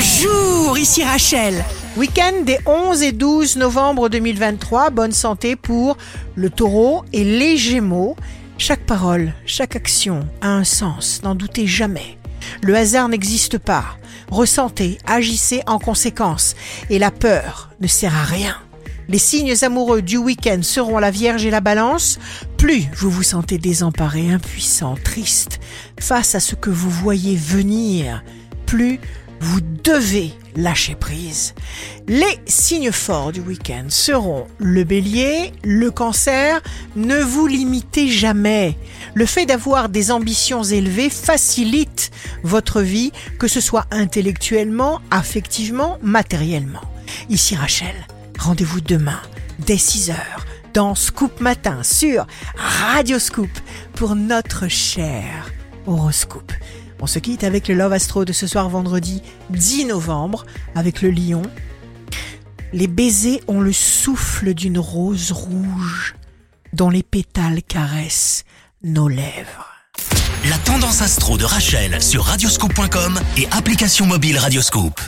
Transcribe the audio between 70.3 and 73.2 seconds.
La tendance astro de Rachel sur radioscope.com